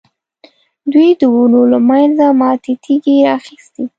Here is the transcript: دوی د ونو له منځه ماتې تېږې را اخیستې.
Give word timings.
دوی 0.93 1.09
د 1.21 1.23
ونو 1.33 1.61
له 1.71 1.79
منځه 1.89 2.25
ماتې 2.39 2.73
تېږې 2.83 3.15
را 3.25 3.31
اخیستې. 3.39 3.83